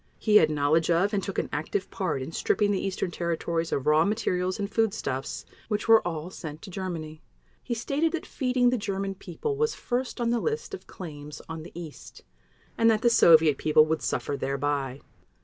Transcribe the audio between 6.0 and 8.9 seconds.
all sent to Germany. He stated that feeding the